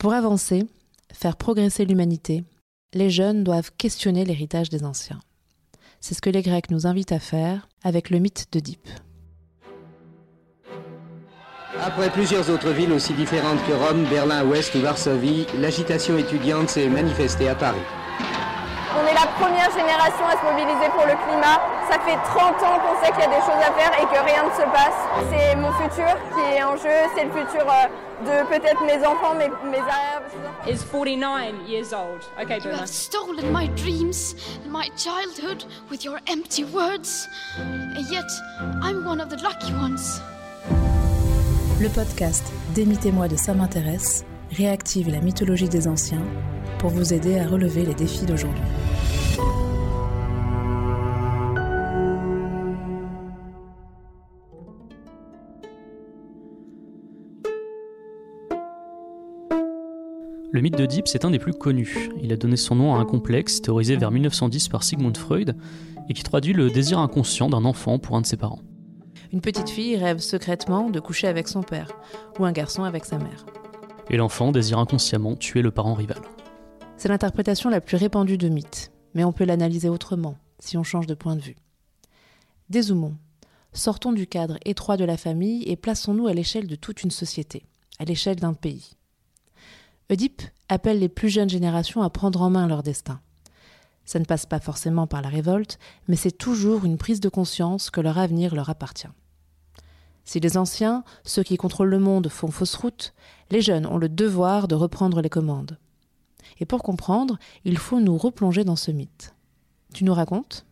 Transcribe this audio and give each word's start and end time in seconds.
Pour 0.00 0.14
avancer, 0.14 0.62
faire 1.12 1.36
progresser 1.36 1.84
l'humanité, 1.84 2.42
les 2.94 3.10
jeunes 3.10 3.44
doivent 3.44 3.70
questionner 3.76 4.24
l'héritage 4.24 4.70
des 4.70 4.82
anciens. 4.82 5.20
C'est 6.00 6.14
ce 6.14 6.22
que 6.22 6.30
les 6.30 6.40
Grecs 6.40 6.70
nous 6.70 6.86
invitent 6.86 7.12
à 7.12 7.18
faire 7.18 7.68
avec 7.84 8.08
le 8.08 8.18
mythe 8.18 8.46
d'Oedipe. 8.50 8.88
Après 11.78 12.08
plusieurs 12.08 12.48
autres 12.48 12.70
villes 12.70 12.92
aussi 12.92 13.12
différentes 13.12 13.62
que 13.66 13.72
Rome, 13.72 14.06
Berlin-Ouest 14.06 14.74
ou 14.74 14.80
Varsovie, 14.80 15.44
l'agitation 15.58 16.16
étudiante 16.16 16.70
s'est 16.70 16.88
manifestée 16.88 17.50
à 17.50 17.54
Paris. 17.54 17.84
On 18.96 19.06
est 19.06 19.12
la 19.12 19.26
première 19.38 19.70
génération 19.70 20.24
à 20.24 20.32
se 20.32 20.50
mobiliser 20.50 20.88
pour 20.96 21.04
le 21.04 21.12
climat. 21.28 21.60
Ça 21.90 21.98
fait 21.98 22.16
30 22.24 22.54
ans 22.62 22.78
qu'on 22.78 23.04
sait 23.04 23.10
qu'il 23.12 23.20
y 23.20 23.24
a 23.24 23.28
des 23.28 23.44
choses 23.44 23.60
à 23.60 23.72
faire 23.72 23.92
et 24.00 24.06
que 24.06 24.24
rien 24.24 24.44
ne 24.44 24.50
se 24.50 24.62
passe. 24.70 24.94
C'est 25.30 25.56
mon 25.56 25.72
futur 25.72 26.16
qui 26.34 26.56
est 26.56 26.62
en 26.62 26.76
jeu, 26.76 27.10
c'est 27.16 27.24
le 27.24 27.30
futur 27.32 27.66
euh, 27.66 27.88
de 28.24 28.46
peut-être 28.48 28.80
mes 28.84 29.04
enfants, 29.04 29.34
mes, 29.34 29.48
mes 29.68 29.78
arrières. 29.78 30.22
Is 30.68 30.84
49 30.84 31.68
years 31.68 31.92
old. 31.92 32.22
Okay, 32.40 32.58
You 32.62 32.70
have 32.76 32.86
stolen 32.88 33.50
my 33.52 33.66
dreams 33.74 34.36
and 34.64 34.70
my 34.70 34.88
childhood 34.96 35.64
with 35.90 36.04
your 36.04 36.20
empty 36.28 36.64
words. 36.64 37.28
And 37.58 38.06
yet, 38.10 38.30
I'm 38.82 39.04
one 39.04 39.20
of 39.20 39.28
the 39.30 39.42
lucky 39.42 39.72
ones. 39.72 40.20
Le 41.80 41.88
podcast 41.88 42.44
Démitez-moi 42.74 43.26
de 43.26 43.36
ça 43.36 43.52
m'intéresse 43.52 44.24
réactive 44.52 45.10
la 45.10 45.20
mythologie 45.20 45.68
des 45.68 45.88
anciens 45.88 46.22
pour 46.78 46.90
vous 46.90 47.12
aider 47.14 47.38
à 47.40 47.46
relever 47.48 47.84
les 47.84 47.94
défis 47.94 48.26
d'aujourd'hui. 48.26 48.62
Le 60.52 60.60
mythe 60.60 60.76
d'Oedipe, 60.76 61.06
c'est 61.06 61.24
un 61.24 61.30
des 61.30 61.38
plus 61.38 61.52
connus. 61.52 62.10
Il 62.20 62.32
a 62.32 62.36
donné 62.36 62.56
son 62.56 62.74
nom 62.74 62.96
à 62.96 62.98
un 62.98 63.04
complexe 63.04 63.62
théorisé 63.62 63.96
vers 63.96 64.10
1910 64.10 64.68
par 64.68 64.82
Sigmund 64.82 65.16
Freud 65.16 65.56
et 66.08 66.12
qui 66.12 66.24
traduit 66.24 66.52
le 66.52 66.70
désir 66.70 66.98
inconscient 66.98 67.48
d'un 67.48 67.64
enfant 67.64 68.00
pour 68.00 68.16
un 68.16 68.20
de 68.20 68.26
ses 68.26 68.36
parents. 68.36 68.58
Une 69.32 69.42
petite 69.42 69.70
fille 69.70 69.96
rêve 69.96 70.18
secrètement 70.18 70.90
de 70.90 70.98
coucher 70.98 71.28
avec 71.28 71.46
son 71.46 71.62
père, 71.62 71.92
ou 72.40 72.44
un 72.44 72.50
garçon 72.50 72.82
avec 72.82 73.04
sa 73.04 73.18
mère. 73.18 73.46
Et 74.10 74.16
l'enfant 74.16 74.50
désire 74.50 74.80
inconsciemment 74.80 75.36
tuer 75.36 75.62
le 75.62 75.70
parent 75.70 75.94
rival. 75.94 76.20
C'est 76.96 77.08
l'interprétation 77.08 77.70
la 77.70 77.80
plus 77.80 77.96
répandue 77.96 78.36
de 78.36 78.48
mythe, 78.48 78.90
mais 79.14 79.22
on 79.22 79.32
peut 79.32 79.44
l'analyser 79.44 79.88
autrement, 79.88 80.36
si 80.58 80.76
on 80.76 80.82
change 80.82 81.06
de 81.06 81.14
point 81.14 81.36
de 81.36 81.42
vue. 81.42 81.56
Dézoomons. 82.70 83.14
Sortons 83.72 84.12
du 84.12 84.26
cadre 84.26 84.58
étroit 84.64 84.96
de 84.96 85.04
la 85.04 85.16
famille 85.16 85.62
et 85.68 85.76
plaçons-nous 85.76 86.26
à 86.26 86.34
l'échelle 86.34 86.66
de 86.66 86.74
toute 86.74 87.04
une 87.04 87.12
société, 87.12 87.62
à 88.00 88.04
l'échelle 88.04 88.40
d'un 88.40 88.54
pays. 88.54 88.96
Oedipe 90.10 90.42
appelle 90.68 90.98
les 90.98 91.08
plus 91.08 91.28
jeunes 91.28 91.48
générations 91.48 92.02
à 92.02 92.10
prendre 92.10 92.42
en 92.42 92.50
main 92.50 92.66
leur 92.66 92.82
destin. 92.82 93.20
Ça 94.04 94.18
ne 94.18 94.24
passe 94.24 94.44
pas 94.44 94.58
forcément 94.58 95.06
par 95.06 95.22
la 95.22 95.28
révolte, 95.28 95.78
mais 96.08 96.16
c'est 96.16 96.36
toujours 96.36 96.84
une 96.84 96.98
prise 96.98 97.20
de 97.20 97.28
conscience 97.28 97.90
que 97.90 98.00
leur 98.00 98.18
avenir 98.18 98.54
leur 98.56 98.68
appartient. 98.70 99.06
Si 100.24 100.40
les 100.40 100.56
anciens, 100.56 101.04
ceux 101.24 101.44
qui 101.44 101.56
contrôlent 101.56 101.88
le 101.88 101.98
monde, 101.98 102.28
font 102.28 102.50
fausse 102.50 102.74
route, 102.74 103.14
les 103.50 103.62
jeunes 103.62 103.86
ont 103.86 103.98
le 103.98 104.08
devoir 104.08 104.68
de 104.68 104.74
reprendre 104.74 105.20
les 105.20 105.28
commandes. 105.28 105.78
Et 106.58 106.66
pour 106.66 106.82
comprendre, 106.82 107.38
il 107.64 107.78
faut 107.78 108.00
nous 108.00 108.18
replonger 108.18 108.64
dans 108.64 108.76
ce 108.76 108.90
mythe. 108.90 109.34
Tu 109.94 110.04
nous 110.04 110.14
racontes? 110.14 110.66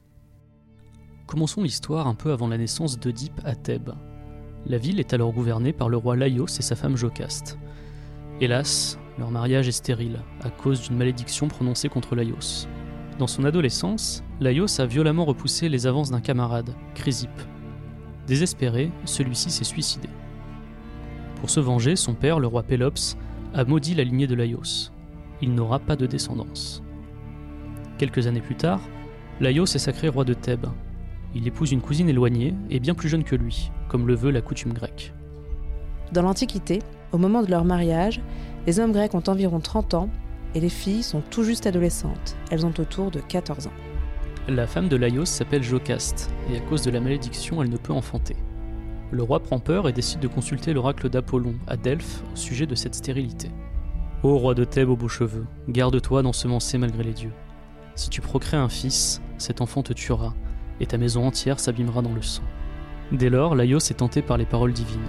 Commençons 1.27 1.63
l'histoire 1.63 2.07
un 2.07 2.15
peu 2.15 2.33
avant 2.33 2.49
la 2.49 2.59
naissance 2.59 2.99
d'Oedipe 2.99 3.41
à 3.45 3.55
Thèbes. 3.55 3.95
La 4.67 4.79
ville 4.79 4.99
est 4.99 5.13
alors 5.13 5.33
gouvernée 5.33 5.73
par 5.73 5.89
le 5.89 5.97
roi 5.97 6.17
Laios 6.17 6.47
et 6.47 6.63
sa 6.63 6.75
femme 6.75 6.97
Jocaste. 6.97 7.59
Hélas, 8.41 8.99
leur 9.19 9.31
mariage 9.31 9.69
est 9.69 9.73
stérile, 9.73 10.21
à 10.43 10.51
cause 10.51 10.83
d'une 10.83 10.97
malédiction 10.97 11.49
prononcée 11.49 11.89
contre 11.89 12.15
Laios. 12.15 12.69
Dans 13.19 13.27
son 13.27 13.45
adolescence, 13.45 14.23
Laios 14.41 14.81
a 14.81 14.87
violemment 14.87 15.25
repoussé 15.25 15.69
les 15.69 15.89
avances 15.89 16.11
d'un 16.11 16.21
camarade, 16.21 16.71
Chrysippe. 16.95 17.43
Désespéré, 18.29 18.93
celui-ci 19.05 19.51
s'est 19.51 19.65
suicidé. 19.65 20.09
Pour 21.41 21.51
se 21.51 21.59
venger, 21.59 21.97
son 21.97 22.15
père, 22.15 22.39
le 22.39 22.47
roi 22.47 22.63
Pélops, 22.63 23.17
a 23.55 23.65
maudit 23.65 23.95
la 23.95 24.05
lignée 24.05 24.27
de 24.27 24.35
Laios. 24.35 24.93
Il 25.41 25.55
n'aura 25.55 25.81
pas 25.81 25.97
de 25.97 26.07
descendance. 26.07 26.83
Quelques 27.97 28.29
années 28.29 28.41
plus 28.41 28.57
tard, 28.57 28.81
Laios 29.41 29.65
est 29.65 29.79
sacré 29.79 30.09
roi 30.09 30.25
de 30.25 30.35
Thèbes. 30.35 30.67
Il 31.35 31.47
épouse 31.47 31.73
une 31.73 31.81
cousine 31.81 32.09
éloignée 32.09 32.55
et 32.71 32.79
bien 32.79 32.95
plus 32.95 33.09
jeune 33.09 33.25
que 33.25 33.37
lui, 33.37 33.71
comme 33.89 34.07
le 34.07 34.15
veut 34.15 34.31
la 34.31 34.43
coutume 34.43 34.73
grecque. 34.73 35.13
Dans 36.13 36.23
l'Antiquité, 36.23 36.81
au 37.13 37.19
moment 37.19 37.43
de 37.43 37.51
leur 37.51 37.65
mariage, 37.65 38.21
les 38.69 38.81
hommes 38.81 38.93
grecs 38.93 39.15
ont 39.15 39.23
environ 39.29 39.61
30 39.61 39.95
ans 39.95 40.11
et 40.55 40.61
les 40.61 40.69
filles 40.69 41.03
sont 41.03 41.23
tout 41.23 41.43
juste 41.43 41.67
adolescentes. 41.67 42.37
Elles 42.51 42.67
ont 42.67 42.75
autour 42.79 43.11
de 43.11 43.19
14 43.19 43.67
ans. 43.67 43.73
La 44.47 44.67
femme 44.67 44.91
de 44.91 44.97
Laios 44.97 45.25
s'appelle 45.25 45.63
Jocaste, 45.63 46.31
et 46.51 46.59
à 46.59 46.61
cause 46.61 46.83
de 46.83 46.91
la 46.91 47.01
malédiction, 47.01 47.63
elle 47.63 47.71
ne 47.71 47.79
peut 47.79 47.95
enfanter. 47.95 48.37
Le 49.11 49.23
roi 49.23 49.41
prend 49.41 49.59
peur 49.59 49.89
et 49.89 49.95
décide 49.95 50.21
de 50.21 50.29
consulter 50.29 50.75
l'oracle 50.75 51.09
d'Apollon 51.09 51.55
à 51.67 51.79
Delphes 51.79 52.23
au 52.31 52.37
sujet 52.37 52.67
de 52.67 52.75
cette 52.75 52.95
stérilité. 52.95 53.51
Ô 54.23 54.37
roi 54.37 54.53
de 54.53 54.65
Thèbes 54.65 54.91
aux 54.91 54.97
beaux 54.97 55.09
cheveux, 55.09 55.47
garde-toi 55.71 56.21
d'ensemencer 56.21 56.77
malgré 56.77 57.05
les 57.05 57.15
dieux. 57.15 57.33
Si 57.95 58.11
tu 58.11 58.21
procrées 58.21 58.59
un 58.59 58.69
fils, 58.69 59.23
cet 59.39 59.63
enfant 59.63 59.83
te 59.83 59.95
tuera, 59.95 60.35
et 60.79 60.85
ta 60.85 60.99
maison 60.99 61.27
entière 61.27 61.59
s'abîmera 61.59 62.03
dans 62.03 62.13
le 62.13 62.21
sang. 62.21 62.43
Dès 63.13 63.31
lors, 63.31 63.55
Laios 63.55 63.79
est 63.79 64.01
tenté 64.01 64.21
par 64.21 64.37
les 64.37 64.45
paroles 64.45 64.75
divines. 64.75 65.01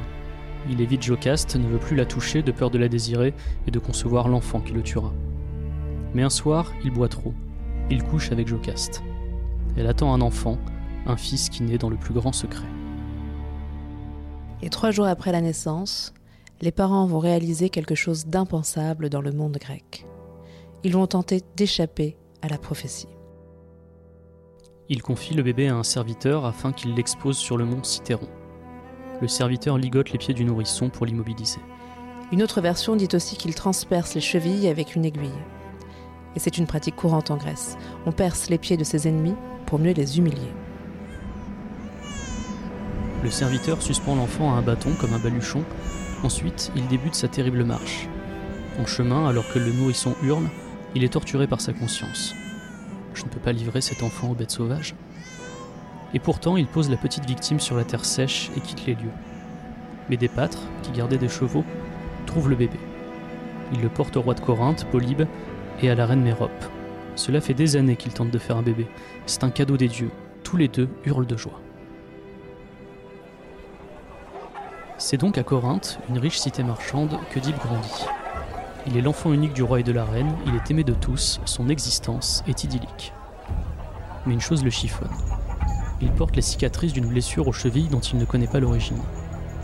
Il 0.68 0.82
évite 0.82 1.04
Jocaste, 1.04 1.56
ne 1.56 1.68
veut 1.68 1.78
plus 1.78 1.96
la 1.96 2.06
toucher 2.06 2.42
de 2.42 2.52
peur 2.52 2.70
de 2.70 2.78
la 2.78 2.90
désirer 2.90 3.34
et 3.68 3.72
de 3.72 3.80
concevoir 3.80 4.28
l'enfant 4.28 4.60
qui 4.60 4.74
le 4.74 4.82
tuera. 4.82 5.14
Mais 6.14 6.24
un 6.24 6.30
soir, 6.30 6.74
il 6.84 6.92
boit 6.92 7.08
trop. 7.08 7.34
Il 7.90 8.04
couche 8.04 8.32
avec 8.32 8.48
Jocaste. 8.48 9.04
Elle 9.78 9.88
attend 9.88 10.14
un 10.14 10.22
enfant, 10.22 10.58
un 11.06 11.18
fils 11.18 11.50
qui 11.50 11.64
naît 11.64 11.78
dans 11.78 11.90
le 11.90 11.98
plus 11.98 12.14
grand 12.14 12.34
secret. 12.34 12.68
Et 14.62 14.70
trois 14.70 14.92
jours 14.92 15.08
après 15.08 15.32
la 15.32 15.42
naissance, 15.42 16.14
les 16.62 16.72
parents 16.72 17.06
vont 17.06 17.20
réaliser 17.20 17.70
quelque 17.70 17.96
chose 17.96 18.26
d'impensable 18.26 19.10
dans 19.10 19.22
le 19.22 19.32
monde 19.32 19.58
grec. 19.58 20.06
Ils 20.84 20.94
vont 20.94 21.08
tenter 21.08 21.42
d'échapper 21.56 22.18
à 22.42 22.50
la 22.50 22.58
prophétie. 22.58 23.08
Il 24.90 25.02
confie 25.02 25.36
le 25.36 25.44
bébé 25.44 25.68
à 25.68 25.76
un 25.76 25.84
serviteur 25.84 26.46
afin 26.46 26.72
qu'il 26.74 26.96
l'expose 26.96 27.38
sur 27.38 27.58
le 27.58 27.66
mont 27.66 27.84
Citeron. 27.84 28.28
Le 29.22 29.28
serviteur 29.28 29.78
ligote 29.78 30.12
les 30.12 30.18
pieds 30.18 30.34
du 30.34 30.46
nourrisson 30.46 30.90
pour 30.90 31.06
l'immobiliser. 31.06 31.60
Une 32.32 32.42
autre 32.42 32.62
version 32.62 32.96
dit 32.96 33.10
aussi 33.14 33.36
qu'il 33.36 33.54
transperce 33.54 34.16
les 34.16 34.22
chevilles 34.22 34.68
avec 34.68 34.96
une 34.96 35.04
aiguille. 35.04 35.30
Et 36.36 36.40
c'est 36.40 36.58
une 36.58 36.68
pratique 36.68 36.96
courante 36.96 37.32
en 37.32 37.38
Grèce. 37.38 37.78
On 38.06 38.12
perce 38.12 38.50
les 38.50 38.58
pieds 38.58 38.78
de 38.78 38.84
ses 38.84 39.08
ennemis 39.08 39.36
pour 39.66 39.80
mieux 39.80 39.94
les 39.94 40.18
humilier. 40.20 40.54
Le 43.24 43.32
serviteur 43.32 43.82
suspend 43.82 44.16
l'enfant 44.16 44.54
à 44.54 44.58
un 44.58 44.62
bâton 44.62 44.92
comme 45.02 45.14
un 45.14 45.20
baluchon. 45.20 45.64
Ensuite, 46.24 46.72
il 46.76 46.88
débute 46.88 47.16
sa 47.16 47.28
terrible 47.28 47.66
marche. 47.66 48.08
En 48.80 48.86
chemin, 48.86 49.28
alors 49.28 49.52
que 49.52 49.60
le 49.60 49.74
nourrisson 49.74 50.16
hurle, 50.24 50.48
il 50.96 51.04
est 51.04 51.14
torturé 51.14 51.48
par 51.48 51.60
sa 51.60 51.74
conscience. 51.74 52.34
Je 53.14 53.26
ne 53.26 53.30
peux 53.30 53.40
pas 53.40 53.52
livrer 53.52 53.82
cet 53.82 54.04
enfant 54.04 54.30
aux 54.30 54.36
bêtes 54.36 54.52
sauvages. 54.52 54.96
Et 56.14 56.20
pourtant, 56.20 56.58
il 56.58 56.68
pose 56.68 56.90
la 56.90 56.98
petite 56.98 57.26
victime 57.26 57.60
sur 57.60 57.76
la 57.76 57.84
terre 57.84 58.06
sèche 58.06 58.50
et 58.58 58.62
quitte 58.62 58.86
les 58.86 58.96
lieux. 58.96 59.12
Mais 60.10 60.18
des 60.18 60.28
pâtres, 60.28 60.64
qui 60.82 60.92
gardaient 60.92 61.18
des 61.18 61.30
chevaux, 61.30 61.64
trouvent 62.26 62.50
le 62.50 62.56
bébé. 62.56 62.80
Ils 63.74 63.82
le 63.82 63.90
portent 63.90 64.18
au 64.18 64.22
roi 64.22 64.34
de 64.34 64.40
Corinthe, 64.40 64.86
Polybe, 64.86 65.28
et 65.82 65.90
à 65.90 65.96
la 65.96 66.06
reine 66.06 66.22
Mérope. 66.22 66.66
Cela 67.16 67.42
fait 67.42 67.54
des 67.54 67.76
années 67.76 67.96
qu'ils 67.96 68.14
tentent 68.14 68.32
de 68.32 68.40
faire 68.40 68.58
un 68.58 68.62
bébé. 68.62 68.88
C'est 69.26 69.44
un 69.44 69.50
cadeau 69.50 69.78
des 69.78 69.88
dieux. 69.88 70.12
Tous 70.44 70.58
les 70.58 70.68
deux 70.68 70.90
hurlent 71.06 71.28
de 71.28 71.38
joie. 71.38 71.60
C'est 74.98 75.18
donc 75.18 75.38
à 75.38 75.44
Corinthe, 75.44 76.00
une 76.10 76.18
riche 76.18 76.40
cité 76.40 76.64
marchande, 76.64 77.18
que 77.32 77.40
Dib 77.40 77.58
grandit. 77.58 78.06
Il 78.88 78.98
est 78.98 79.02
l'enfant 79.02 79.32
unique 79.32 79.54
du 79.54 79.64
roi 79.64 79.80
et 79.80 79.84
de 79.84 79.92
la 79.92 80.04
reine, 80.04 80.34
il 80.46 80.56
est 80.56 80.72
aimé 80.72 80.84
de 80.84 80.94
tous, 80.94 81.40
son 81.46 81.70
existence 81.70 82.44
est 82.48 82.64
idyllique. 82.64 83.14
Mais 84.26 84.34
une 84.34 84.42
chose 84.42 84.64
le 84.64 84.70
chiffonne. 84.70 85.08
Il 86.02 86.12
porte 86.12 86.36
les 86.36 86.42
cicatrices 86.42 86.94
d'une 86.94 87.08
blessure 87.08 87.48
aux 87.48 87.54
chevilles 87.54 87.90
dont 87.90 88.00
il 88.00 88.18
ne 88.18 88.26
connaît 88.26 88.48
pas 88.48 88.60
l'origine. 88.60 89.00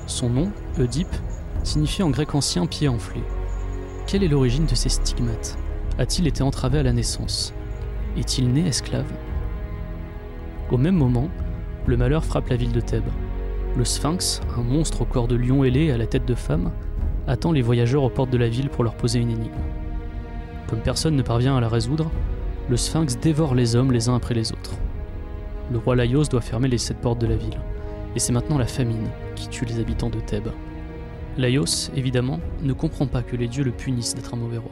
Son 0.08 0.30
nom, 0.30 0.52
Oedipe, 0.78 1.16
signifie 1.64 2.04
en 2.04 2.10
grec 2.10 2.36
ancien 2.36 2.66
pied 2.66 2.88
enflé. 2.88 3.24
Quelle 4.06 4.24
est 4.24 4.28
l'origine 4.28 4.66
de 4.66 4.76
ces 4.76 4.90
stigmates? 4.90 5.58
A-t-il 5.98 6.28
été 6.28 6.44
entravé 6.44 6.80
à 6.80 6.84
la 6.84 6.94
naissance? 6.94 7.54
Est-il 8.18 8.52
né 8.52 8.68
esclave? 8.68 9.12
Au 10.72 10.78
même 10.78 10.96
moment, 10.96 11.30
le 11.86 11.98
malheur 11.98 12.26
frappe 12.26 12.50
la 12.50 12.56
ville 12.56 12.72
de 12.72 12.82
Thèbes. 12.82 13.04
Le 13.78 13.86
sphinx, 13.86 14.42
un 14.58 14.64
monstre 14.64 15.02
au 15.02 15.06
corps 15.06 15.28
de 15.28 15.36
lion 15.36 15.64
ailé 15.64 15.86
et 15.86 15.92
à 15.92 15.98
la 15.98 16.08
tête 16.08 16.26
de 16.26 16.36
femme, 16.36 16.72
attend 17.28 17.52
les 17.52 17.62
voyageurs 17.62 18.04
aux 18.04 18.10
portes 18.10 18.30
de 18.30 18.38
la 18.38 18.50
ville 18.50 18.70
pour 18.70 18.84
leur 18.84 18.96
poser 18.96 19.20
une 19.20 19.32
énigme. 19.32 19.52
Comme 20.68 20.80
personne 20.80 21.16
ne 21.16 21.22
parvient 21.22 21.58
à 21.58 21.62
la 21.62 21.70
résoudre, 21.70 22.12
le 22.70 22.78
sphinx 22.78 23.18
dévore 23.20 23.56
les 23.56 23.76
hommes 23.76 23.92
les 23.92 24.10
uns 24.10 24.16
après 24.16 24.34
les 24.34 24.52
autres. 24.52 24.72
Le 25.72 25.80
roi 25.80 25.96
Laios 25.96 26.26
doit 26.26 26.42
fermer 26.42 26.68
les 26.68 26.78
sept 26.78 26.98
portes 26.98 27.20
de 27.20 27.28
la 27.28 27.36
ville, 27.36 27.60
et 28.16 28.20
c'est 28.20 28.34
maintenant 28.34 28.58
la 28.58 28.68
famine 28.68 29.10
qui 29.36 29.48
tue 29.48 29.66
les 29.66 29.80
habitants 29.80 30.10
de 30.10 30.20
Thèbes. 30.20 30.52
Laios, 31.38 31.90
évidemment, 31.96 32.40
ne 32.62 32.74
comprend 32.74 33.08
pas 33.08 33.24
que 33.24 33.36
les 33.36 33.48
dieux 33.48 33.64
le 33.64 33.72
punissent 33.72 34.16
d'être 34.16 34.34
un 34.34 34.38
mauvais 34.38 34.58
roi. 34.58 34.72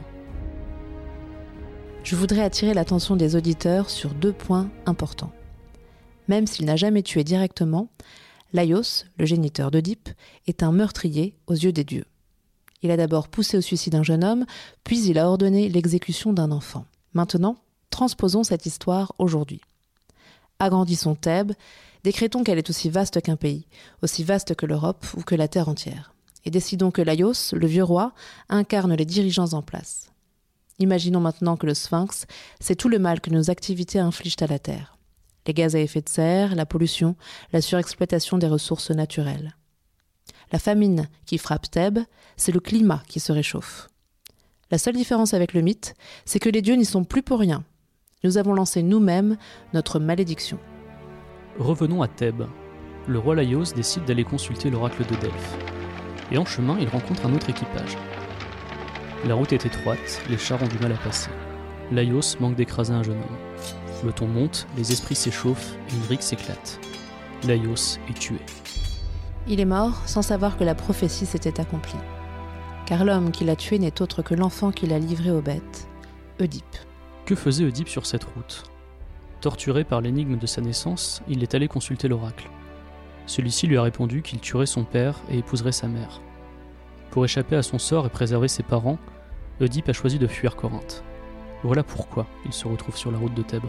Je 2.04 2.16
voudrais 2.16 2.42
attirer 2.42 2.74
l'attention 2.74 3.16
des 3.16 3.34
auditeurs 3.34 3.90
sur 3.90 4.10
deux 4.10 4.32
points 4.32 4.70
importants. 4.86 5.32
Même 6.28 6.46
s'il 6.46 6.66
n'a 6.66 6.76
jamais 6.76 7.02
tué 7.02 7.24
directement, 7.24 7.88
Laios, 8.52 9.04
le 9.18 9.26
géniteur 9.26 9.70
d'Oedipe, 9.70 10.10
est 10.46 10.62
un 10.62 10.70
meurtrier 10.70 11.34
aux 11.46 11.54
yeux 11.54 11.72
des 11.72 11.84
dieux. 11.84 12.04
Il 12.82 12.90
a 12.90 12.96
d'abord 12.96 13.28
poussé 13.28 13.56
au 13.56 13.60
suicide 13.60 13.94
un 13.94 14.02
jeune 14.02 14.22
homme, 14.22 14.44
puis 14.84 15.02
il 15.06 15.18
a 15.18 15.28
ordonné 15.28 15.68
l'exécution 15.68 16.32
d'un 16.32 16.50
enfant. 16.50 16.84
Maintenant, 17.14 17.56
transposons 17.90 18.44
cette 18.44 18.66
histoire 18.66 19.14
aujourd'hui. 19.18 19.60
Agrandissons 20.64 21.14
Thèbes, 21.14 21.52
décrétons 22.02 22.44
qu'elle 22.44 22.58
est 22.58 22.70
aussi 22.70 22.90
vaste 22.90 23.20
qu'un 23.20 23.36
pays, 23.36 23.66
aussi 24.02 24.24
vaste 24.24 24.54
que 24.54 24.66
l'Europe 24.66 25.06
ou 25.16 25.22
que 25.22 25.34
la 25.34 25.48
Terre 25.48 25.68
entière, 25.68 26.14
et 26.44 26.50
décidons 26.50 26.90
que 26.90 27.02
Laios, 27.02 27.52
le 27.52 27.66
vieux 27.66 27.84
roi, 27.84 28.12
incarne 28.48 28.94
les 28.94 29.06
dirigeants 29.06 29.52
en 29.52 29.62
place. 29.62 30.10
Imaginons 30.78 31.20
maintenant 31.20 31.56
que 31.56 31.66
le 31.66 31.74
sphinx, 31.74 32.26
c'est 32.60 32.76
tout 32.76 32.88
le 32.88 32.98
mal 32.98 33.20
que 33.20 33.30
nos 33.30 33.50
activités 33.50 34.00
infligent 34.00 34.42
à 34.42 34.46
la 34.46 34.58
Terre 34.58 34.94
les 35.46 35.54
gaz 35.54 35.76
à 35.76 35.80
effet 35.80 36.00
de 36.00 36.08
serre, 36.08 36.54
la 36.54 36.66
pollution, 36.66 37.16
la 37.52 37.60
surexploitation 37.60 38.38
des 38.38 38.46
ressources 38.46 38.90
naturelles. 38.90 39.56
La 40.52 40.58
famine 40.58 41.08
qui 41.26 41.38
frappe 41.38 41.70
Thèbes, 41.70 42.00
c'est 42.36 42.52
le 42.52 42.60
climat 42.60 43.02
qui 43.08 43.20
se 43.20 43.32
réchauffe. 43.32 43.88
La 44.70 44.78
seule 44.78 44.96
différence 44.96 45.34
avec 45.34 45.52
le 45.52 45.60
mythe, 45.60 45.94
c'est 46.24 46.38
que 46.38 46.48
les 46.48 46.62
dieux 46.62 46.76
n'y 46.76 46.84
sont 46.84 47.04
plus 47.04 47.22
pour 47.22 47.38
rien. 47.38 47.64
Nous 48.24 48.38
avons 48.38 48.54
lancé 48.54 48.82
nous-mêmes 48.82 49.36
notre 49.74 49.98
malédiction. 49.98 50.58
Revenons 51.58 52.00
à 52.00 52.08
Thèbes. 52.08 52.46
Le 53.06 53.18
roi 53.18 53.34
Laios 53.34 53.74
décide 53.76 54.06
d'aller 54.06 54.24
consulter 54.24 54.70
l'oracle 54.70 55.04
de 55.04 55.14
Delphes. 55.16 55.56
Et 56.32 56.38
en 56.38 56.46
chemin, 56.46 56.78
il 56.80 56.88
rencontre 56.88 57.26
un 57.26 57.34
autre 57.34 57.50
équipage. 57.50 57.98
La 59.26 59.34
route 59.34 59.52
est 59.52 59.66
étroite, 59.66 60.22
les 60.30 60.38
chars 60.38 60.62
ont 60.62 60.68
du 60.68 60.78
mal 60.78 60.92
à 60.92 60.96
passer. 60.96 61.30
Laios 61.92 62.38
manque 62.40 62.56
d'écraser 62.56 62.94
un 62.94 63.02
jeune 63.02 63.18
homme. 63.18 64.06
Le 64.06 64.12
ton 64.12 64.26
monte, 64.26 64.66
les 64.78 64.90
esprits 64.90 65.14
s'échauffent 65.14 65.76
une 65.92 66.00
brique 66.00 66.22
s'éclate. 66.22 66.80
Laios 67.46 67.98
est 68.08 68.18
tué. 68.18 68.38
Il 69.46 69.60
est 69.60 69.66
mort 69.66 70.00
sans 70.06 70.22
savoir 70.22 70.56
que 70.56 70.64
la 70.64 70.74
prophétie 70.74 71.26
s'était 71.26 71.60
accomplie. 71.60 72.00
Car 72.86 73.04
l'homme 73.04 73.32
qui 73.32 73.44
l'a 73.44 73.56
tué 73.56 73.78
n'est 73.78 74.00
autre 74.00 74.22
que 74.22 74.34
l'enfant 74.34 74.72
qu'il 74.72 74.94
a 74.94 74.98
livré 74.98 75.30
aux 75.30 75.42
bêtes, 75.42 75.88
Oedipe. 76.40 76.64
Que 77.24 77.34
faisait 77.34 77.64
Oedipe 77.64 77.88
sur 77.88 78.04
cette 78.04 78.24
route? 78.24 78.64
Torturé 79.40 79.84
par 79.84 80.02
l'énigme 80.02 80.36
de 80.36 80.46
sa 80.46 80.60
naissance, 80.60 81.22
il 81.26 81.42
est 81.42 81.54
allé 81.54 81.68
consulter 81.68 82.06
l'oracle. 82.06 82.50
Celui-ci 83.24 83.66
lui 83.66 83.78
a 83.78 83.82
répondu 83.82 84.20
qu'il 84.20 84.40
tuerait 84.40 84.66
son 84.66 84.84
père 84.84 85.22
et 85.30 85.38
épouserait 85.38 85.72
sa 85.72 85.88
mère. 85.88 86.20
Pour 87.10 87.24
échapper 87.24 87.56
à 87.56 87.62
son 87.62 87.78
sort 87.78 88.04
et 88.04 88.10
préserver 88.10 88.48
ses 88.48 88.62
parents, 88.62 88.98
Oedipe 89.58 89.88
a 89.88 89.94
choisi 89.94 90.18
de 90.18 90.26
fuir 90.26 90.54
Corinthe. 90.54 91.02
Voilà 91.62 91.82
pourquoi 91.82 92.26
il 92.44 92.52
se 92.52 92.68
retrouve 92.68 92.98
sur 92.98 93.10
la 93.10 93.16
route 93.16 93.32
de 93.32 93.42
Thèbes. 93.42 93.62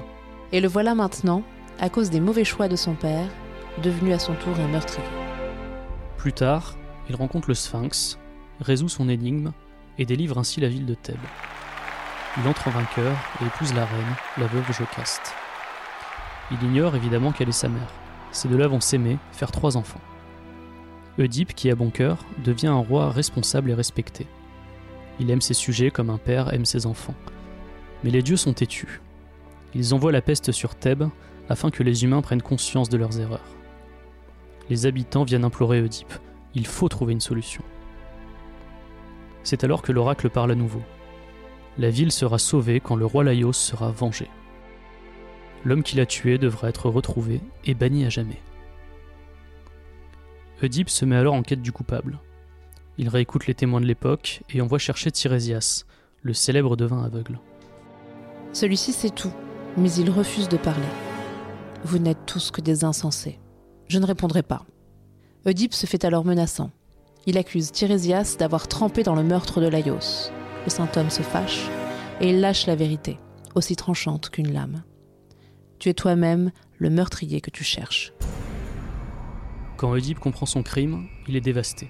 Et 0.51 0.59
le 0.59 0.67
voilà 0.67 0.93
maintenant, 0.93 1.41
à 1.79 1.89
cause 1.89 2.09
des 2.09 2.19
mauvais 2.19 2.43
choix 2.43 2.67
de 2.67 2.75
son 2.75 2.93
père, 2.93 3.29
devenu 3.81 4.11
à 4.11 4.19
son 4.19 4.33
tour 4.33 4.53
un 4.59 4.67
meurtrier. 4.67 5.07
Plus 6.17 6.33
tard, 6.33 6.75
il 7.07 7.15
rencontre 7.15 7.47
le 7.47 7.55
Sphinx, 7.55 8.19
résout 8.59 8.89
son 8.89 9.07
énigme 9.07 9.53
et 9.97 10.05
délivre 10.05 10.37
ainsi 10.37 10.59
la 10.59 10.67
ville 10.67 10.85
de 10.85 10.95
Thèbes. 10.95 11.17
Il 12.37 12.47
entre 12.47 12.67
en 12.67 12.71
vainqueur 12.71 13.15
et 13.41 13.45
épouse 13.45 13.73
la 13.73 13.85
reine, 13.85 14.15
la 14.37 14.47
veuve 14.47 14.71
Jocaste. 14.73 15.33
Il 16.51 16.61
ignore 16.63 16.95
évidemment 16.95 17.31
qu'elle 17.31 17.49
est 17.49 17.53
sa 17.53 17.69
mère. 17.69 17.91
Ces 18.31 18.49
deux-là 18.49 18.67
vont 18.67 18.81
s'aimer, 18.81 19.17
faire 19.31 19.51
trois 19.51 19.77
enfants. 19.77 20.01
Oedipe, 21.17 21.55
qui 21.55 21.71
a 21.71 21.75
bon 21.75 21.89
cœur, 21.89 22.17
devient 22.43 22.67
un 22.67 22.75
roi 22.75 23.09
responsable 23.09 23.71
et 23.71 23.73
respecté. 23.73 24.27
Il 25.19 25.31
aime 25.31 25.39
ses 25.39 25.53
sujets 25.53 25.91
comme 25.91 26.09
un 26.09 26.17
père 26.17 26.53
aime 26.53 26.65
ses 26.65 26.85
enfants, 26.85 27.15
mais 28.03 28.09
les 28.09 28.21
dieux 28.21 28.35
sont 28.35 28.53
têtus. 28.53 29.01
Ils 29.73 29.93
envoient 29.93 30.11
la 30.11 30.21
peste 30.21 30.51
sur 30.51 30.75
Thèbes 30.75 31.07
afin 31.47 31.69
que 31.69 31.83
les 31.83 32.03
humains 32.03 32.21
prennent 32.21 32.41
conscience 32.41 32.89
de 32.89 32.97
leurs 32.97 33.19
erreurs. 33.19 33.55
Les 34.69 34.85
habitants 34.85 35.23
viennent 35.23 35.45
implorer 35.45 35.81
Oedipe. 35.81 36.13
Il 36.53 36.67
faut 36.67 36.89
trouver 36.89 37.13
une 37.13 37.21
solution. 37.21 37.63
C'est 39.43 39.63
alors 39.63 39.81
que 39.81 39.93
l'oracle 39.93 40.29
parle 40.29 40.51
à 40.51 40.55
nouveau. 40.55 40.81
La 41.77 41.89
ville 41.89 42.11
sera 42.11 42.39
sauvée 42.39 42.79
quand 42.79 42.95
le 42.95 43.05
roi 43.05 43.23
Laios 43.23 43.53
sera 43.53 43.91
vengé. 43.91 44.29
L'homme 45.65 45.83
qui 45.83 45.97
l'a 45.97 46.05
tué 46.05 46.37
devra 46.37 46.69
être 46.69 46.89
retrouvé 46.89 47.41
et 47.65 47.73
banni 47.73 48.05
à 48.05 48.09
jamais. 48.09 48.41
Oedipe 50.61 50.89
se 50.89 51.03
met 51.03 51.17
alors 51.17 51.33
en 51.33 51.41
quête 51.41 51.61
du 51.61 51.71
coupable. 51.71 52.19
Il 52.97 53.09
réécoute 53.09 53.47
les 53.47 53.55
témoins 53.55 53.81
de 53.81 53.85
l'époque 53.85 54.41
et 54.49 54.61
envoie 54.61 54.79
chercher 54.79 55.11
Tirésias, 55.11 55.83
le 56.21 56.33
célèbre 56.33 56.77
devin 56.77 57.03
aveugle. 57.03 57.39
Celui-ci 58.53 58.93
sait 58.93 59.09
tout, 59.09 59.33
mais 59.75 59.91
il 59.93 60.09
refuse 60.09 60.47
de 60.47 60.57
parler. 60.57 60.87
Vous 61.83 61.99
n'êtes 61.99 62.25
tous 62.25 62.51
que 62.51 62.61
des 62.61 62.85
insensés. 62.85 63.37
Je 63.87 63.99
ne 63.99 64.05
répondrai 64.05 64.43
pas. 64.43 64.65
Oedipe 65.45 65.73
se 65.73 65.85
fait 65.87 66.05
alors 66.05 66.23
menaçant. 66.23 66.71
Il 67.25 67.37
accuse 67.37 67.71
Tirésias 67.71 68.37
d'avoir 68.39 68.67
trempé 68.67 69.03
dans 69.03 69.15
le 69.15 69.23
meurtre 69.23 69.59
de 69.59 69.67
Laios. 69.67 70.31
Le 70.65 70.71
saint 70.71 70.89
homme 70.95 71.09
se 71.09 71.21
fâche 71.21 71.67
et 72.19 72.29
il 72.29 72.41
lâche 72.41 72.65
la 72.65 72.75
vérité, 72.75 73.19
aussi 73.53 73.75
tranchante 73.75 74.29
qu'une 74.29 74.51
lame. 74.51 74.83
Tu 75.79 75.89
es 75.89 75.93
toi-même 75.93 76.51
le 76.77 76.89
meurtrier 76.89 77.39
que 77.39 77.51
tu 77.51 77.63
cherches. 77.63 78.13
Quand 79.77 79.91
Oedipe 79.91 80.19
comprend 80.19 80.45
son 80.45 80.63
crime, 80.63 81.07
il 81.27 81.35
est 81.35 81.41
dévasté. 81.41 81.87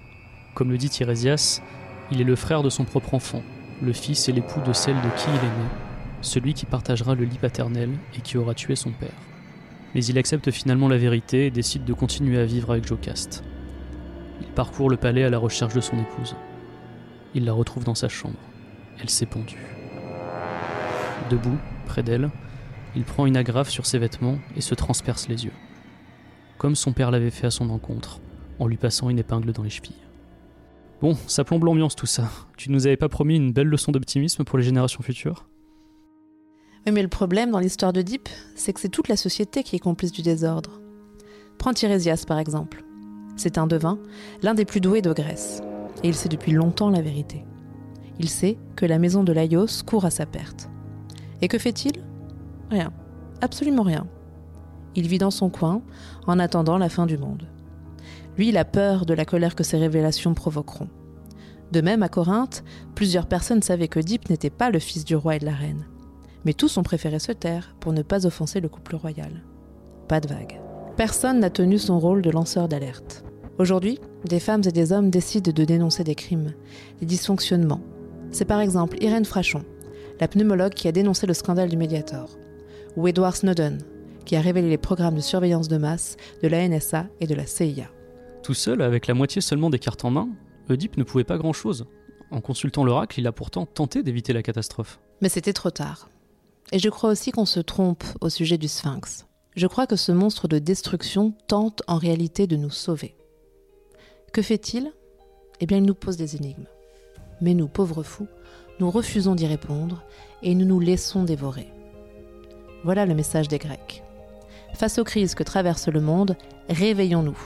Comme 0.55 0.71
le 0.71 0.77
dit 0.77 0.89
Tirésias, 0.89 1.61
il 2.11 2.19
est 2.19 2.25
le 2.25 2.35
frère 2.35 2.63
de 2.63 2.69
son 2.69 2.83
propre 2.83 3.13
enfant, 3.13 3.43
le 3.81 3.93
fils 3.93 4.27
et 4.27 4.31
l'époux 4.31 4.61
de 4.61 4.73
celle 4.73 4.95
de 4.95 5.09
qui 5.17 5.29
il 5.29 5.35
est 5.35 5.41
né, 5.41 5.69
celui 6.21 6.53
qui 6.53 6.65
partagera 6.65 7.15
le 7.15 7.23
lit 7.23 7.37
paternel 7.37 7.91
et 8.17 8.21
qui 8.21 8.37
aura 8.37 8.53
tué 8.53 8.75
son 8.75 8.91
père. 8.91 9.09
Mais 9.93 10.03
il 10.03 10.17
accepte 10.17 10.51
finalement 10.51 10.89
la 10.89 10.97
vérité 10.97 11.45
et 11.45 11.51
décide 11.51 11.85
de 11.85 11.93
continuer 11.93 12.39
à 12.39 12.45
vivre 12.45 12.71
avec 12.71 12.85
Jocaste. 12.85 13.43
Il 14.41 14.47
parcourt 14.47 14.89
le 14.89 14.97
palais 14.97 15.23
à 15.23 15.29
la 15.29 15.37
recherche 15.37 15.73
de 15.73 15.81
son 15.81 15.97
épouse. 15.97 16.35
Il 17.33 17.45
la 17.45 17.53
retrouve 17.53 17.85
dans 17.85 17.95
sa 17.95 18.09
chambre. 18.09 18.39
Elle 19.01 19.09
s'est 19.09 19.25
pendue. 19.25 19.65
Debout, 21.29 21.57
près 21.85 22.03
d'elle, 22.03 22.29
il 22.95 23.03
prend 23.03 23.25
une 23.25 23.37
agrafe 23.37 23.69
sur 23.69 23.85
ses 23.85 23.97
vêtements 23.97 24.37
et 24.55 24.61
se 24.61 24.75
transperce 24.75 25.27
les 25.27 25.45
yeux. 25.45 25.53
Comme 26.57 26.75
son 26.75 26.93
père 26.93 27.11
l'avait 27.11 27.31
fait 27.31 27.47
à 27.47 27.51
son 27.51 27.69
encontre, 27.69 28.21
en 28.59 28.67
lui 28.67 28.77
passant 28.77 29.09
une 29.09 29.19
épingle 29.19 29.51
dans 29.51 29.63
les 29.63 29.69
chevilles. 29.69 29.95
Bon, 31.01 31.17
ça 31.27 31.43
plombe 31.43 31.65
l'ambiance 31.65 31.95
tout 31.95 32.05
ça. 32.05 32.29
Tu 32.55 32.71
nous 32.71 32.87
avais 32.87 32.95
pas 32.95 33.09
promis 33.09 33.35
une 33.35 33.51
belle 33.51 33.67
leçon 33.67 33.91
d'optimisme 33.91 34.45
pour 34.45 34.57
les 34.57 34.63
générations 34.63 35.03
futures? 35.03 35.47
Mais 36.89 37.01
le 37.01 37.09
problème 37.09 37.51
dans 37.51 37.59
l'histoire 37.59 37.91
d'Oedipe, 37.91 38.29
c'est 38.55 38.71
que 38.71 38.79
c'est 38.79 38.89
toute 38.89 39.09
la 39.09 39.17
société 39.17 39.63
qui 39.63 39.75
est 39.75 39.79
complice 39.79 40.11
du 40.11 40.21
désordre. 40.21 40.79
Prends 41.57 41.73
Tirésias 41.73 42.23
par 42.27 42.39
exemple. 42.39 42.85
C'est 43.35 43.57
un 43.57 43.67
devin, 43.67 43.99
l'un 44.41 44.53
des 44.53 44.65
plus 44.65 44.79
doués 44.79 45.01
de 45.01 45.11
Grèce, 45.11 45.61
et 46.03 46.07
il 46.07 46.15
sait 46.15 46.29
depuis 46.29 46.53
longtemps 46.53 46.89
la 46.89 47.01
vérité. 47.01 47.43
Il 48.19 48.29
sait 48.29 48.57
que 48.75 48.85
la 48.85 48.99
maison 48.99 49.23
de 49.23 49.33
Laios 49.33 49.83
court 49.85 50.05
à 50.05 50.09
sa 50.09 50.25
perte. 50.25 50.69
Et 51.41 51.47
que 51.47 51.57
fait-il? 51.57 52.03
Rien, 52.69 52.91
absolument 53.41 53.83
rien. 53.83 54.07
Il 54.95 55.07
vit 55.07 55.17
dans 55.17 55.31
son 55.31 55.49
coin, 55.49 55.81
en 56.25 56.39
attendant 56.39 56.77
la 56.77 56.89
fin 56.89 57.05
du 57.05 57.17
monde. 57.17 57.47
Lui, 58.37 58.49
il 58.49 58.57
a 58.57 58.65
peur 58.65 59.05
de 59.05 59.13
la 59.13 59.25
colère 59.25 59.55
que 59.55 59.63
ces 59.63 59.77
révélations 59.77 60.33
provoqueront. 60.33 60.89
De 61.71 61.81
même, 61.81 62.03
à 62.03 62.09
Corinthe, 62.09 62.63
plusieurs 62.95 63.27
personnes 63.27 63.61
savaient 63.61 63.87
que 63.87 63.99
Oedipe 63.99 64.29
n'était 64.29 64.49
pas 64.49 64.69
le 64.69 64.79
fils 64.79 65.03
du 65.03 65.15
roi 65.15 65.35
et 65.35 65.39
de 65.39 65.45
la 65.45 65.53
reine 65.53 65.85
mais 66.45 66.53
tous 66.53 66.77
ont 66.77 66.83
préféré 66.83 67.19
se 67.19 67.31
taire 67.31 67.75
pour 67.79 67.91
ne 67.91 68.03
pas 68.03 68.25
offenser 68.25 68.61
le 68.61 68.69
couple 68.69 68.95
royal. 68.95 69.43
Pas 70.07 70.21
de 70.21 70.29
vague. 70.29 70.61
Personne 70.95 71.39
n'a 71.39 71.49
tenu 71.49 71.77
son 71.77 71.99
rôle 71.99 72.21
de 72.21 72.29
lanceur 72.29 72.69
d'alerte. 72.69 73.25
Aujourd'hui, 73.57 73.99
des 74.25 74.39
femmes 74.39 74.61
et 74.65 74.71
des 74.71 74.91
hommes 74.91 75.09
décident 75.09 75.51
de 75.51 75.65
dénoncer 75.65 76.03
des 76.03 76.15
crimes, 76.15 76.53
des 76.99 77.05
dysfonctionnements. 77.05 77.81
C'est 78.31 78.45
par 78.45 78.59
exemple 78.59 78.97
Irène 79.01 79.25
Frachon, 79.25 79.63
la 80.19 80.27
pneumologue 80.27 80.73
qui 80.73 80.87
a 80.87 80.91
dénoncé 80.91 81.25
le 81.27 81.33
scandale 81.33 81.69
du 81.69 81.77
Mediator, 81.77 82.37
ou 82.95 83.07
Edward 83.07 83.35
Snowden, 83.35 83.81
qui 84.25 84.35
a 84.35 84.41
révélé 84.41 84.69
les 84.69 84.77
programmes 84.77 85.15
de 85.15 85.21
surveillance 85.21 85.67
de 85.67 85.77
masse 85.77 86.17
de 86.41 86.47
la 86.47 86.67
NSA 86.67 87.07
et 87.19 87.27
de 87.27 87.35
la 87.35 87.45
CIA. 87.45 87.89
Tout 88.43 88.53
seul, 88.53 88.81
avec 88.81 89.07
la 89.07 89.13
moitié 89.13 89.41
seulement 89.41 89.69
des 89.69 89.79
cartes 89.79 90.05
en 90.05 90.11
main, 90.11 90.29
Oedipe 90.69 90.97
ne 90.97 91.03
pouvait 91.03 91.23
pas 91.23 91.37
grand-chose. 91.37 91.85
En 92.31 92.41
consultant 92.41 92.83
l'oracle, 92.83 93.19
il 93.19 93.27
a 93.27 93.31
pourtant 93.31 93.65
tenté 93.65 94.03
d'éviter 94.03 94.33
la 94.33 94.43
catastrophe. 94.43 94.99
Mais 95.21 95.29
c'était 95.29 95.53
trop 95.53 95.69
tard. 95.69 96.09
Et 96.71 96.79
je 96.79 96.89
crois 96.89 97.11
aussi 97.11 97.31
qu'on 97.31 97.45
se 97.45 97.59
trompe 97.59 98.03
au 98.21 98.29
sujet 98.29 98.57
du 98.57 98.67
sphinx. 98.67 99.27
Je 99.55 99.67
crois 99.67 99.87
que 99.87 99.95
ce 99.95 100.11
monstre 100.11 100.47
de 100.47 100.59
destruction 100.59 101.33
tente 101.47 101.83
en 101.87 101.97
réalité 101.97 102.47
de 102.47 102.57
nous 102.57 102.71
sauver. 102.71 103.15
Que 104.33 104.41
fait-il? 104.41 104.91
Eh 105.61 105.65
bien, 105.65 105.77
il 105.77 105.85
nous 105.85 105.95
pose 105.95 106.17
des 106.17 106.35
énigmes 106.35 106.65
mais 107.41 107.53
nous, 107.53 107.67
pauvres 107.67 108.03
fous, 108.03 108.27
nous 108.79 108.91
refusons 108.91 109.35
d'y 109.35 109.47
répondre 109.47 110.03
et 110.43 110.55
nous 110.55 110.65
nous 110.65 110.79
laissons 110.79 111.23
dévorer. 111.23 111.67
Voilà 112.83 113.05
le 113.05 113.15
message 113.15 113.47
des 113.47 113.57
Grecs. 113.57 114.03
Face 114.73 114.99
aux 114.99 115.03
crises 115.03 115.35
que 115.35 115.43
traverse 115.43 115.87
le 115.87 116.01
monde, 116.01 116.35
réveillons-nous. 116.69 117.37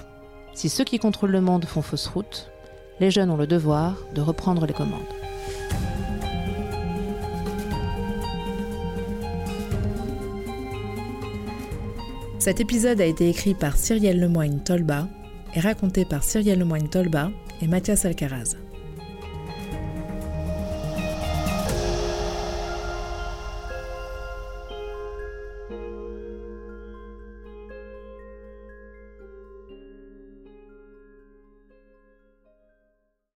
Si 0.53 0.69
ceux 0.69 0.83
qui 0.83 0.99
contrôlent 0.99 1.31
le 1.31 1.41
monde 1.41 1.65
font 1.65 1.81
fausse 1.81 2.07
route, 2.07 2.49
les 2.99 3.11
jeunes 3.11 3.29
ont 3.29 3.37
le 3.37 3.47
devoir 3.47 3.95
de 4.13 4.21
reprendre 4.21 4.65
les 4.65 4.73
commandes. 4.73 4.99
Cet 12.39 12.59
épisode 12.59 13.01
a 13.01 13.05
été 13.05 13.29
écrit 13.29 13.53
par 13.53 13.77
Cyrielle 13.77 14.19
Lemoyne 14.19 14.63
Tolba 14.63 15.07
et 15.55 15.59
raconté 15.59 16.05
par 16.05 16.23
Cyrielle 16.23 16.59
Lemoyne 16.59 16.89
Tolba 16.89 17.31
et 17.61 17.67
Mathias 17.67 18.05
Alcaraz. 18.05 18.55